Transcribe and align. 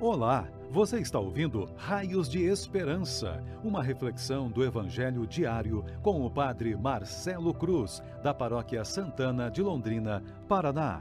Olá, 0.00 0.48
você 0.72 0.98
está 0.98 1.20
ouvindo 1.20 1.70
Raios 1.76 2.28
de 2.28 2.44
Esperança, 2.44 3.40
uma 3.62 3.80
reflexão 3.80 4.50
do 4.50 4.64
Evangelho 4.64 5.24
diário 5.24 5.84
com 6.02 6.26
o 6.26 6.30
Padre 6.30 6.76
Marcelo 6.76 7.54
Cruz, 7.54 8.02
da 8.20 8.34
Paróquia 8.34 8.84
Santana 8.84 9.48
de 9.48 9.62
Londrina, 9.62 10.20
Paraná. 10.48 11.00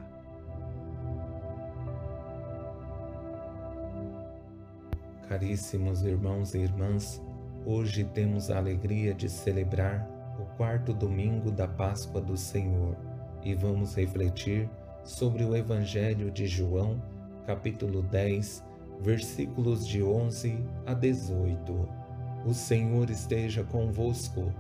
Caríssimos 5.28 6.04
irmãos 6.04 6.54
e 6.54 6.60
irmãs, 6.60 7.20
hoje 7.66 8.04
temos 8.04 8.52
a 8.52 8.58
alegria 8.58 9.16
de 9.16 9.28
celebrar 9.28 10.08
o 10.40 10.46
quarto 10.56 10.94
domingo 10.94 11.50
da 11.50 11.68
Páscoa 11.68 12.22
do 12.22 12.38
Senhor 12.38 12.96
e 13.44 13.56
vamos 13.56 13.96
refletir 13.96 14.70
sobre 15.04 15.44
o 15.44 15.56
Evangelho 15.56 16.30
de 16.30 16.46
João, 16.46 17.02
capítulo 17.48 18.04
10, 18.04 18.73
versículos 19.02 19.88
de 19.88 20.02
11 20.02 20.64
a 20.86 20.94
18. 20.94 21.90
O 22.46 22.54
Senhor 22.54 23.10
esteja 23.10 23.64
convosco, 23.64 24.52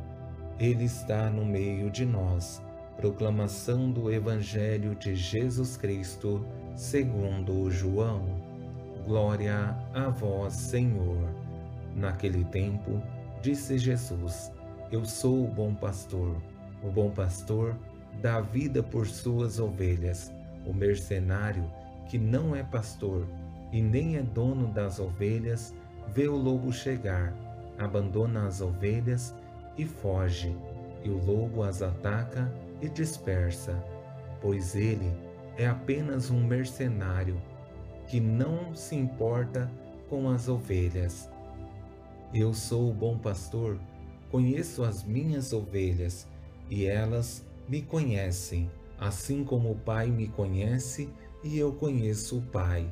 Ele 0.60 0.86
está 0.86 1.30
no 1.30 1.46
meio 1.46 1.90
de 1.90 2.06
nós. 2.06 2.62
Proclamação 2.96 3.92
do 3.92 4.12
Evangelho 4.12 4.96
de 4.96 5.16
Jesus 5.16 5.76
Cristo, 5.76 6.46
segundo 6.76 7.70
João. 7.70 8.24
Glória 9.06 9.76
a 9.94 10.10
vós, 10.10 10.54
Senhor. 10.54 11.30
Naquele 11.96 12.46
tempo, 12.46 13.02
disse 13.42 13.78
Jesus: 13.78 14.52
Eu 14.92 15.04
sou 15.04 15.44
o 15.44 15.48
bom 15.48 15.74
pastor. 15.76 16.38
O 16.82 16.90
bom 16.90 17.10
pastor 17.10 17.76
dá 18.22 18.40
vida 18.40 18.82
por 18.82 19.08
suas 19.08 19.60
ovelhas. 19.60 20.34
O 20.66 20.74
mercenário, 20.74 21.70
que 22.08 22.18
não 22.18 22.56
é 22.56 22.64
pastor 22.64 23.28
e 23.74 23.82
nem 23.82 24.18
é 24.18 24.22
dono 24.22 24.68
das 24.68 25.00
ovelhas, 25.00 25.74
vê 26.08 26.28
o 26.28 26.36
lobo 26.38 26.72
chegar, 26.72 27.34
abandona 27.78 28.46
as 28.46 28.62
ovelhas 28.62 29.36
e 29.76 29.84
foge, 29.84 30.56
e 31.04 31.10
o 31.10 31.18
lobo 31.18 31.64
as 31.64 31.82
ataca 31.82 32.54
e 32.80 32.88
dispersa, 32.88 33.84
pois 34.40 34.76
ele 34.76 35.12
é 35.58 35.66
apenas 35.66 36.30
um 36.30 36.46
mercenário 36.46 37.42
que 38.08 38.20
não 38.20 38.76
se 38.76 38.96
importa 38.96 39.70
com 40.08 40.30
as 40.30 40.48
ovelhas. 40.48 41.28
Eu 42.32 42.54
sou 42.54 42.92
o 42.92 42.94
bom 42.94 43.18
pastor, 43.18 43.80
conheço 44.30 44.84
as 44.84 45.04
minhas 45.04 45.52
ovelhas 45.52 46.28
e 46.70 46.86
elas 46.86 47.44
me 47.68 47.82
conhecem, 47.82 48.70
assim 49.00 49.44
como 49.44 49.72
o 49.72 49.80
Pai 49.80 50.12
me 50.12 50.28
conhece 50.28 51.10
e 51.44 51.58
eu 51.58 51.74
conheço 51.74 52.38
o 52.38 52.42
Pai. 52.42 52.88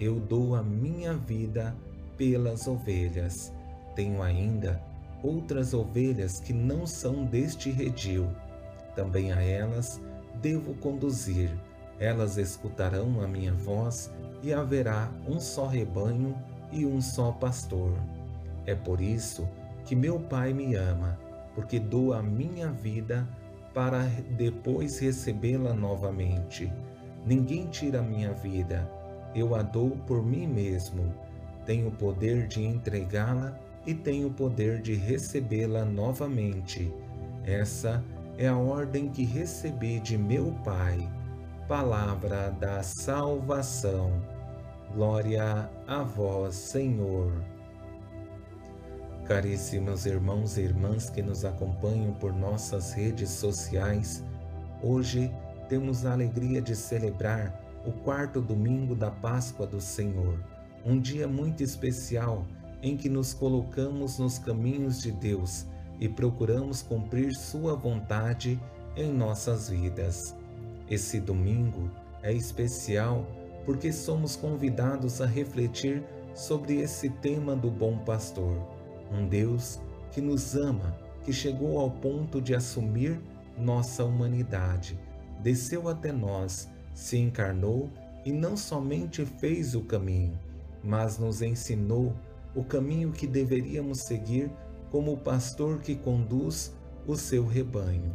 Eu 0.00 0.18
dou 0.18 0.54
a 0.54 0.62
minha 0.62 1.14
vida 1.14 1.74
pelas 2.16 2.66
ovelhas. 2.66 3.52
Tenho 3.94 4.22
ainda 4.22 4.82
outras 5.22 5.72
ovelhas 5.72 6.40
que 6.40 6.52
não 6.52 6.86
são 6.86 7.24
deste 7.24 7.70
redil. 7.70 8.28
Também 8.96 9.32
a 9.32 9.42
elas 9.42 10.00
devo 10.40 10.74
conduzir. 10.74 11.50
Elas 11.98 12.36
escutarão 12.36 13.20
a 13.20 13.28
minha 13.28 13.52
voz 13.52 14.10
e 14.42 14.52
haverá 14.52 15.10
um 15.26 15.38
só 15.38 15.66
rebanho 15.66 16.36
e 16.72 16.84
um 16.84 17.00
só 17.00 17.30
pastor. 17.32 17.92
É 18.66 18.74
por 18.74 19.00
isso 19.00 19.48
que 19.84 19.94
meu 19.94 20.18
Pai 20.18 20.52
me 20.52 20.74
ama, 20.74 21.18
porque 21.54 21.78
dou 21.78 22.12
a 22.12 22.22
minha 22.22 22.70
vida 22.70 23.26
para 23.74 24.02
depois 24.36 24.98
recebê-la 24.98 25.74
novamente. 25.74 26.72
Ninguém 27.24 27.66
tira 27.66 28.00
a 28.00 28.02
minha 28.02 28.32
vida, 28.32 28.88
eu 29.34 29.54
a 29.54 29.62
dou 29.62 29.90
por 30.06 30.22
mim 30.22 30.46
mesmo. 30.46 31.14
Tenho 31.64 31.88
o 31.88 31.92
poder 31.92 32.46
de 32.48 32.62
entregá-la 32.62 33.58
e 33.86 33.94
tenho 33.94 34.28
o 34.28 34.32
poder 34.32 34.80
de 34.80 34.94
recebê-la 34.94 35.84
novamente. 35.84 36.92
Essa 37.44 38.02
é 38.38 38.48
a 38.48 38.56
ordem 38.56 39.08
que 39.08 39.24
recebi 39.24 40.00
de 40.00 40.16
meu 40.16 40.52
Pai. 40.64 41.08
Palavra 41.68 42.50
da 42.50 42.82
salvação. 42.82 44.10
Glória 44.94 45.70
a 45.86 46.02
vós, 46.02 46.54
Senhor. 46.54 47.32
Caríssimos 49.24 50.04
irmãos 50.04 50.58
e 50.58 50.62
irmãs 50.62 51.08
que 51.08 51.22
nos 51.22 51.44
acompanham 51.44 52.12
por 52.14 52.32
nossas 52.34 52.92
redes 52.92 53.30
sociais, 53.30 54.22
hoje 54.82 55.32
temos 55.68 56.04
a 56.04 56.12
alegria 56.12 56.60
de 56.60 56.74
celebrar 56.74 57.61
o 57.84 57.92
quarto 57.92 58.40
domingo 58.40 58.94
da 58.94 59.10
Páscoa 59.10 59.66
do 59.66 59.80
Senhor, 59.80 60.38
um 60.84 60.98
dia 61.00 61.26
muito 61.26 61.62
especial 61.62 62.46
em 62.82 62.96
que 62.96 63.08
nos 63.08 63.32
colocamos 63.32 64.18
nos 64.18 64.38
caminhos 64.38 65.00
de 65.00 65.12
Deus 65.12 65.66
e 66.00 66.08
procuramos 66.08 66.82
cumprir 66.82 67.34
Sua 67.34 67.74
vontade 67.74 68.60
em 68.96 69.12
nossas 69.12 69.68
vidas. 69.68 70.36
Esse 70.88 71.20
domingo 71.20 71.90
é 72.22 72.32
especial 72.32 73.26
porque 73.64 73.92
somos 73.92 74.36
convidados 74.36 75.20
a 75.20 75.26
refletir 75.26 76.02
sobre 76.34 76.80
esse 76.80 77.08
tema 77.08 77.54
do 77.54 77.70
bom 77.70 77.98
pastor 77.98 78.82
um 79.12 79.26
Deus 79.26 79.78
que 80.10 80.20
nos 80.20 80.56
ama, 80.56 80.96
que 81.24 81.32
chegou 81.32 81.78
ao 81.78 81.90
ponto 81.90 82.40
de 82.40 82.54
assumir 82.54 83.20
nossa 83.56 84.04
humanidade, 84.04 84.98
desceu 85.40 85.88
até 85.88 86.10
nós, 86.10 86.68
se 86.94 87.16
encarnou 87.18 87.90
e 88.24 88.32
não 88.32 88.56
somente 88.56 89.24
fez 89.24 89.74
o 89.74 89.82
caminho, 89.82 90.38
mas 90.82 91.18
nos 91.18 91.42
ensinou 91.42 92.14
o 92.54 92.62
caminho 92.62 93.12
que 93.12 93.26
deveríamos 93.26 94.00
seguir 94.00 94.50
como 94.90 95.12
o 95.12 95.18
pastor 95.18 95.80
que 95.80 95.94
conduz 95.94 96.74
o 97.06 97.16
seu 97.16 97.46
rebanho. 97.46 98.14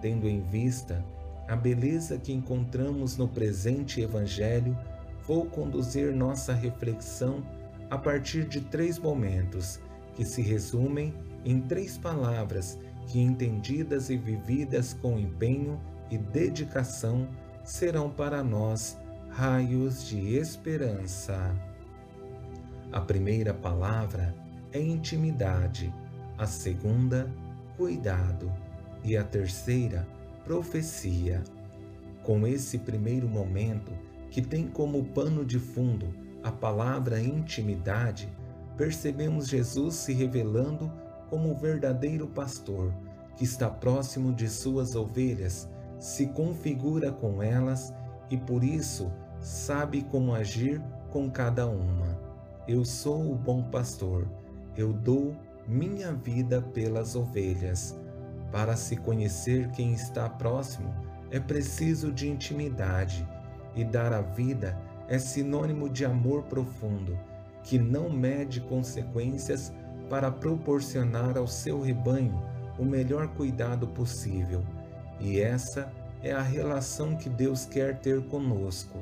Tendo 0.00 0.28
em 0.28 0.40
vista 0.40 1.04
a 1.48 1.56
beleza 1.56 2.16
que 2.16 2.32
encontramos 2.32 3.16
no 3.16 3.28
presente 3.28 4.00
Evangelho, 4.00 4.76
vou 5.26 5.46
conduzir 5.46 6.14
nossa 6.14 6.52
reflexão 6.52 7.44
a 7.90 7.98
partir 7.98 8.48
de 8.48 8.60
três 8.60 8.98
momentos 8.98 9.80
que 10.14 10.24
se 10.24 10.40
resumem 10.42 11.12
em 11.44 11.60
três 11.60 11.98
palavras 11.98 12.78
que, 13.06 13.20
entendidas 13.20 14.08
e 14.10 14.16
vividas 14.16 14.94
com 14.94 15.18
empenho 15.18 15.80
e 16.10 16.16
dedicação, 16.16 17.28
serão 17.64 18.10
para 18.10 18.42
nós 18.42 18.98
raios 19.30 20.06
de 20.06 20.36
esperança. 20.36 21.54
A 22.92 23.00
primeira 23.00 23.54
palavra 23.54 24.34
é 24.72 24.80
intimidade, 24.80 25.92
a 26.36 26.46
segunda, 26.46 27.30
cuidado 27.76 28.52
e 29.04 29.16
a 29.16 29.24
terceira, 29.24 30.06
profecia. 30.44 31.42
Com 32.22 32.46
esse 32.46 32.78
primeiro 32.78 33.28
momento, 33.28 33.92
que 34.30 34.42
tem 34.42 34.66
como 34.66 35.04
pano 35.06 35.44
de 35.44 35.58
fundo 35.58 36.14
a 36.42 36.50
palavra 36.50 37.20
intimidade, 37.20 38.28
percebemos 38.76 39.48
Jesus 39.48 39.94
se 39.94 40.12
revelando 40.12 40.90
como 41.30 41.52
o 41.52 41.56
verdadeiro 41.56 42.26
pastor 42.26 42.92
que 43.36 43.44
está 43.44 43.70
próximo 43.70 44.32
de 44.32 44.48
suas 44.48 44.94
ovelhas, 44.94 45.68
se 46.02 46.26
configura 46.26 47.12
com 47.12 47.40
elas 47.40 47.94
e 48.28 48.36
por 48.36 48.64
isso 48.64 49.12
sabe 49.38 50.02
como 50.02 50.34
agir 50.34 50.82
com 51.12 51.30
cada 51.30 51.68
uma. 51.68 52.18
Eu 52.66 52.84
sou 52.84 53.30
o 53.30 53.36
bom 53.36 53.62
pastor, 53.62 54.26
eu 54.76 54.92
dou 54.92 55.36
minha 55.64 56.12
vida 56.12 56.60
pelas 56.60 57.14
ovelhas. 57.14 57.96
Para 58.50 58.74
se 58.74 58.96
conhecer 58.96 59.70
quem 59.70 59.92
está 59.92 60.28
próximo, 60.28 60.92
é 61.30 61.38
preciso 61.38 62.10
de 62.10 62.28
intimidade, 62.28 63.24
e 63.76 63.84
dar 63.84 64.12
a 64.12 64.22
vida 64.22 64.76
é 65.06 65.20
sinônimo 65.20 65.88
de 65.88 66.04
amor 66.04 66.42
profundo 66.42 67.16
que 67.62 67.78
não 67.78 68.10
mede 68.10 68.60
consequências 68.62 69.72
para 70.10 70.32
proporcionar 70.32 71.38
ao 71.38 71.46
seu 71.46 71.80
rebanho 71.80 72.42
o 72.76 72.84
melhor 72.84 73.28
cuidado 73.28 73.86
possível. 73.86 74.64
E 75.22 75.40
essa 75.40 75.90
é 76.22 76.32
a 76.32 76.42
relação 76.42 77.16
que 77.16 77.28
Deus 77.28 77.64
quer 77.64 77.98
ter 77.98 78.20
conosco. 78.26 78.98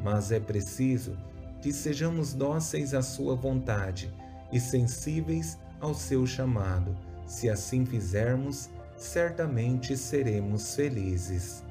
Mas 0.00 0.30
é 0.30 0.38
preciso 0.38 1.16
que 1.60 1.72
sejamos 1.72 2.32
dóceis 2.32 2.94
à 2.94 3.02
Sua 3.02 3.34
vontade 3.34 4.12
e 4.52 4.60
sensíveis 4.60 5.58
ao 5.80 5.92
seu 5.92 6.24
chamado. 6.26 6.96
Se 7.26 7.50
assim 7.50 7.84
fizermos, 7.84 8.70
certamente 8.96 9.96
seremos 9.96 10.74
felizes. 10.74 11.64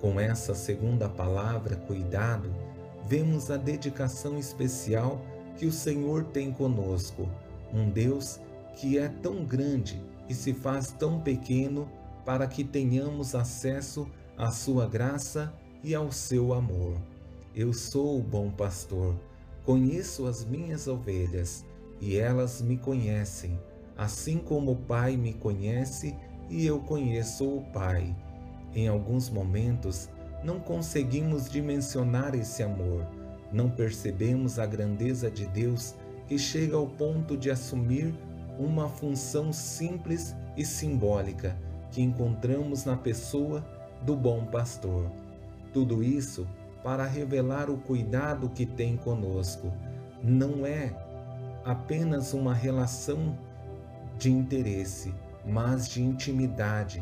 Com 0.00 0.18
essa 0.18 0.54
segunda 0.54 1.08
palavra, 1.08 1.76
cuidado, 1.76 2.54
vemos 3.06 3.50
a 3.50 3.56
dedicação 3.56 4.38
especial 4.38 5.20
que 5.56 5.66
o 5.66 5.72
Senhor 5.72 6.24
tem 6.24 6.50
conosco, 6.50 7.28
um 7.72 7.90
Deus 7.90 8.40
que 8.76 8.98
é 8.98 9.08
tão 9.08 9.44
grande 9.44 10.02
e 10.28 10.34
se 10.34 10.52
faz 10.52 10.90
tão 10.90 11.20
pequeno 11.20 11.88
para 12.24 12.46
que 12.46 12.64
tenhamos 12.64 13.34
acesso 13.34 14.08
à 14.36 14.50
sua 14.50 14.86
graça 14.86 15.52
e 15.82 15.94
ao 15.94 16.10
seu 16.10 16.54
amor. 16.54 16.96
Eu 17.54 17.72
sou 17.72 18.18
o 18.18 18.22
bom 18.22 18.50
pastor. 18.50 19.14
Conheço 19.64 20.26
as 20.26 20.44
minhas 20.44 20.88
ovelhas 20.88 21.64
e 22.00 22.16
elas 22.16 22.60
me 22.60 22.76
conhecem, 22.76 23.58
assim 23.96 24.38
como 24.38 24.72
o 24.72 24.76
Pai 24.76 25.16
me 25.16 25.32
conhece 25.34 26.14
e 26.50 26.66
eu 26.66 26.80
conheço 26.80 27.46
o 27.46 27.62
Pai. 27.72 28.14
Em 28.74 28.88
alguns 28.88 29.30
momentos, 29.30 30.08
não 30.42 30.58
conseguimos 30.58 31.48
dimensionar 31.48 32.34
esse 32.34 32.62
amor, 32.62 33.06
não 33.52 33.70
percebemos 33.70 34.58
a 34.58 34.66
grandeza 34.66 35.30
de 35.30 35.46
Deus 35.46 35.94
que 36.26 36.38
chega 36.38 36.76
ao 36.76 36.86
ponto 36.86 37.36
de 37.36 37.50
assumir 37.50 38.14
uma 38.58 38.88
função 38.88 39.52
simples 39.52 40.34
e 40.56 40.64
simbólica 40.64 41.56
que 41.94 42.02
encontramos 42.02 42.84
na 42.84 42.96
pessoa 42.96 43.64
do 44.02 44.16
bom 44.16 44.44
pastor. 44.46 45.08
Tudo 45.72 46.02
isso 46.02 46.44
para 46.82 47.06
revelar 47.06 47.70
o 47.70 47.78
cuidado 47.78 48.50
que 48.50 48.66
tem 48.66 48.96
conosco. 48.96 49.72
Não 50.20 50.66
é 50.66 50.92
apenas 51.64 52.34
uma 52.34 52.52
relação 52.52 53.38
de 54.18 54.28
interesse, 54.30 55.14
mas 55.46 55.88
de 55.88 56.02
intimidade 56.02 57.00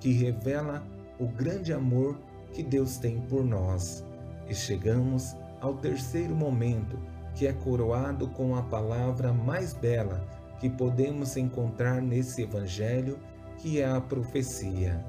que 0.00 0.10
revela 0.10 0.82
o 1.20 1.28
grande 1.28 1.72
amor 1.72 2.18
que 2.52 2.64
Deus 2.64 2.96
tem 2.96 3.20
por 3.20 3.44
nós. 3.44 4.04
E 4.48 4.54
chegamos 4.56 5.36
ao 5.60 5.74
terceiro 5.74 6.34
momento, 6.34 6.98
que 7.36 7.46
é 7.46 7.52
coroado 7.52 8.26
com 8.26 8.56
a 8.56 8.62
palavra 8.62 9.32
mais 9.32 9.72
bela 9.72 10.26
que 10.58 10.68
podemos 10.68 11.36
encontrar 11.36 12.02
nesse 12.02 12.42
evangelho, 12.42 13.18
que 13.58 13.80
é 13.80 13.86
a 13.86 14.00
profecia. 14.00 15.04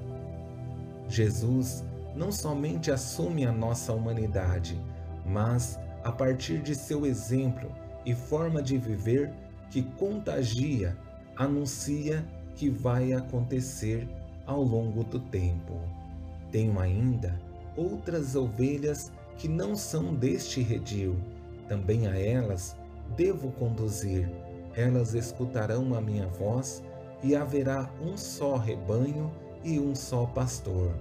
Jesus 1.08 1.84
não 2.14 2.30
somente 2.30 2.90
assume 2.90 3.44
a 3.44 3.52
nossa 3.52 3.92
humanidade, 3.92 4.80
mas, 5.26 5.78
a 6.02 6.12
partir 6.12 6.62
de 6.62 6.74
seu 6.74 7.04
exemplo 7.04 7.70
e 8.06 8.14
forma 8.14 8.62
de 8.62 8.78
viver 8.78 9.32
que 9.70 9.82
contagia, 9.82 10.96
anuncia 11.36 12.24
que 12.54 12.70
vai 12.70 13.12
acontecer 13.12 14.08
ao 14.46 14.62
longo 14.62 15.02
do 15.02 15.18
tempo. 15.18 15.80
Tenho 16.50 16.78
ainda 16.78 17.38
outras 17.76 18.36
ovelhas 18.36 19.10
que 19.36 19.48
não 19.48 19.74
são 19.74 20.14
deste 20.14 20.60
redil. 20.60 21.16
Também 21.68 22.06
a 22.06 22.16
elas 22.16 22.76
devo 23.16 23.50
conduzir. 23.52 24.28
Elas 24.76 25.14
escutarão 25.14 25.94
a 25.94 26.00
minha 26.00 26.26
voz 26.26 26.82
e 27.22 27.34
haverá 27.34 27.90
um 28.02 28.16
só 28.16 28.56
rebanho 28.56 29.30
e 29.62 29.78
um 29.78 29.94
só 29.94 30.26
pastor. 30.26 30.94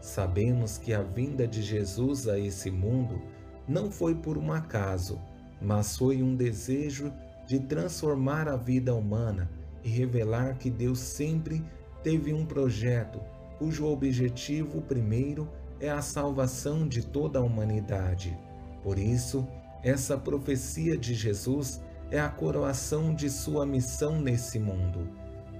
Sabemos 0.00 0.78
que 0.78 0.92
a 0.92 1.02
vinda 1.02 1.46
de 1.46 1.62
Jesus 1.62 2.28
a 2.28 2.38
esse 2.38 2.70
mundo 2.70 3.22
não 3.68 3.90
foi 3.90 4.14
por 4.14 4.36
um 4.36 4.52
acaso, 4.52 5.20
mas 5.60 5.96
foi 5.96 6.22
um 6.22 6.34
desejo 6.34 7.12
de 7.46 7.60
transformar 7.60 8.48
a 8.48 8.56
vida 8.56 8.94
humana 8.94 9.48
e 9.84 9.88
revelar 9.88 10.58
que 10.58 10.70
Deus 10.70 10.98
sempre 10.98 11.64
teve 12.02 12.32
um 12.32 12.44
projeto 12.44 13.20
cujo 13.58 13.86
objetivo 13.86 14.82
primeiro 14.82 15.48
é 15.78 15.88
a 15.88 16.02
salvação 16.02 16.86
de 16.86 17.06
toda 17.06 17.38
a 17.38 17.42
humanidade. 17.42 18.36
Por 18.82 18.98
isso, 18.98 19.46
essa 19.84 20.18
profecia 20.18 20.96
de 20.96 21.14
Jesus 21.14 21.80
é 22.10 22.18
a 22.18 22.28
coroação 22.28 23.14
de 23.14 23.30
sua 23.30 23.64
missão 23.64 24.20
nesse 24.20 24.58
mundo. 24.58 25.08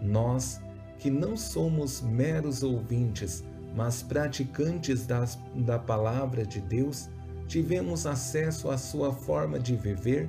Nós, 0.03 0.61
que 0.99 1.11
não 1.11 1.37
somos 1.37 2.01
meros 2.01 2.63
ouvintes, 2.63 3.45
mas 3.75 4.03
praticantes 4.03 5.07
das, 5.07 5.39
da 5.55 5.79
palavra 5.79 6.45
de 6.45 6.61
Deus, 6.61 7.09
tivemos 7.47 8.07
acesso 8.07 8.71
à 8.71 8.77
sua 8.77 9.13
forma 9.13 9.59
de 9.59 9.77
viver 9.77 10.29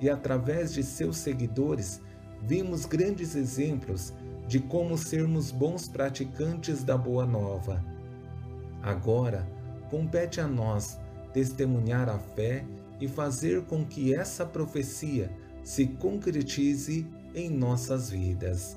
e, 0.00 0.10
através 0.10 0.72
de 0.72 0.82
seus 0.82 1.16
seguidores, 1.16 2.00
vimos 2.42 2.84
grandes 2.84 3.34
exemplos 3.34 4.12
de 4.46 4.60
como 4.60 4.98
sermos 4.98 5.50
bons 5.50 5.88
praticantes 5.88 6.84
da 6.84 6.96
Boa 6.96 7.24
Nova. 7.24 7.82
Agora, 8.82 9.48
compete 9.90 10.40
a 10.40 10.46
nós 10.46 10.98
testemunhar 11.32 12.08
a 12.08 12.18
fé 12.18 12.64
e 13.00 13.08
fazer 13.08 13.62
com 13.62 13.84
que 13.84 14.14
essa 14.14 14.44
profecia 14.44 15.30
se 15.62 15.86
concretize 15.86 17.06
em 17.34 17.50
nossas 17.50 18.10
vidas. 18.10 18.76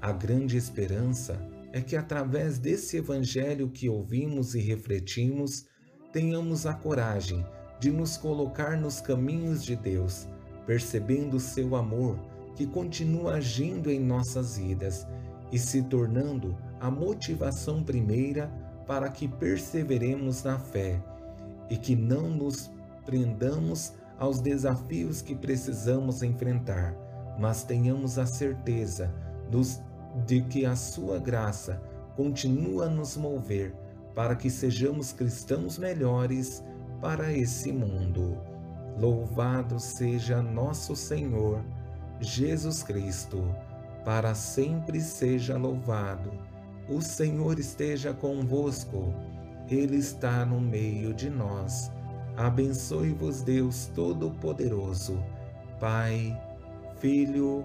A 0.00 0.12
grande 0.12 0.56
esperança 0.56 1.40
é 1.72 1.80
que, 1.80 1.96
através 1.96 2.58
desse 2.58 2.98
Evangelho 2.98 3.68
que 3.68 3.88
ouvimos 3.88 4.54
e 4.54 4.60
refletimos, 4.60 5.66
tenhamos 6.12 6.66
a 6.66 6.74
coragem 6.74 7.44
de 7.80 7.90
nos 7.90 8.16
colocar 8.16 8.76
nos 8.76 9.00
caminhos 9.00 9.64
de 9.64 9.76
Deus, 9.76 10.28
percebendo 10.66 11.38
seu 11.40 11.76
amor 11.76 12.18
que 12.54 12.66
continua 12.66 13.34
agindo 13.34 13.90
em 13.90 14.00
nossas 14.00 14.56
vidas 14.56 15.06
e 15.52 15.58
se 15.58 15.82
tornando 15.82 16.56
a 16.80 16.90
motivação 16.90 17.82
primeira 17.82 18.48
para 18.86 19.10
que 19.10 19.28
perseveremos 19.28 20.42
na 20.42 20.58
fé 20.58 21.02
e 21.68 21.76
que 21.76 21.94
não 21.94 22.30
nos 22.30 22.70
prendamos 23.04 23.92
aos 24.18 24.40
desafios 24.40 25.20
que 25.20 25.34
precisamos 25.34 26.22
enfrentar, 26.22 26.96
mas 27.38 27.62
tenhamos 27.62 28.18
a 28.18 28.24
certeza 28.24 29.12
dos, 29.50 29.80
de 30.26 30.42
que 30.42 30.64
a 30.64 30.76
Sua 30.76 31.18
graça 31.18 31.80
continua 32.16 32.86
a 32.86 32.90
nos 32.90 33.16
mover 33.16 33.74
para 34.14 34.34
que 34.34 34.48
sejamos 34.48 35.12
cristãos 35.12 35.78
melhores 35.78 36.64
para 37.00 37.32
esse 37.32 37.70
mundo. 37.70 38.38
Louvado 38.98 39.78
seja 39.78 40.40
nosso 40.40 40.96
Senhor 40.96 41.62
Jesus 42.18 42.82
Cristo, 42.82 43.54
para 44.04 44.34
sempre 44.34 45.00
seja 45.00 45.58
louvado. 45.58 46.30
O 46.88 47.02
Senhor 47.02 47.58
esteja 47.58 48.14
convosco, 48.14 49.12
Ele 49.68 49.96
está 49.96 50.46
no 50.46 50.60
meio 50.60 51.12
de 51.12 51.28
nós. 51.28 51.92
Abençoe-vos, 52.36 53.42
Deus 53.42 53.90
Todo-Poderoso, 53.94 55.22
Pai, 55.78 56.40
Filho 56.98 57.64